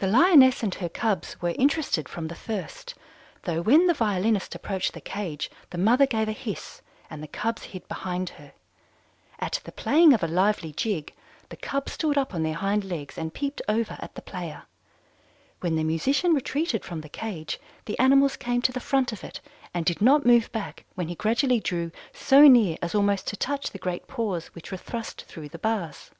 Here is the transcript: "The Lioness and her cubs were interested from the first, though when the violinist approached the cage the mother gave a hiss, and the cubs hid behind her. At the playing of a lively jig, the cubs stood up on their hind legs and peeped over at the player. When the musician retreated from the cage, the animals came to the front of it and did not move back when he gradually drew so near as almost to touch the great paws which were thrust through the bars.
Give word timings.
"The 0.00 0.06
Lioness 0.06 0.62
and 0.62 0.72
her 0.76 0.88
cubs 0.88 1.42
were 1.42 1.56
interested 1.58 2.08
from 2.08 2.28
the 2.28 2.36
first, 2.36 2.94
though 3.42 3.60
when 3.60 3.88
the 3.88 3.94
violinist 3.94 4.54
approached 4.54 4.92
the 4.92 5.00
cage 5.00 5.50
the 5.70 5.76
mother 5.76 6.06
gave 6.06 6.28
a 6.28 6.32
hiss, 6.38 6.80
and 7.10 7.20
the 7.20 7.26
cubs 7.26 7.64
hid 7.64 7.88
behind 7.88 8.28
her. 8.38 8.52
At 9.40 9.60
the 9.64 9.72
playing 9.72 10.12
of 10.12 10.22
a 10.22 10.28
lively 10.28 10.70
jig, 10.72 11.12
the 11.48 11.56
cubs 11.56 11.94
stood 11.94 12.16
up 12.16 12.32
on 12.32 12.44
their 12.44 12.54
hind 12.54 12.84
legs 12.84 13.18
and 13.18 13.34
peeped 13.34 13.60
over 13.68 13.96
at 13.98 14.14
the 14.14 14.22
player. 14.22 14.66
When 15.58 15.74
the 15.74 15.82
musician 15.82 16.32
retreated 16.32 16.84
from 16.84 17.00
the 17.00 17.08
cage, 17.08 17.58
the 17.86 17.98
animals 17.98 18.36
came 18.36 18.62
to 18.62 18.72
the 18.72 18.78
front 18.78 19.12
of 19.12 19.24
it 19.24 19.40
and 19.74 19.84
did 19.84 20.00
not 20.00 20.24
move 20.24 20.52
back 20.52 20.84
when 20.94 21.08
he 21.08 21.16
gradually 21.16 21.58
drew 21.58 21.90
so 22.12 22.42
near 22.46 22.76
as 22.82 22.94
almost 22.94 23.26
to 23.26 23.36
touch 23.36 23.72
the 23.72 23.78
great 23.80 24.06
paws 24.06 24.46
which 24.54 24.70
were 24.70 24.76
thrust 24.78 25.22
through 25.24 25.48
the 25.48 25.58
bars. 25.58 26.12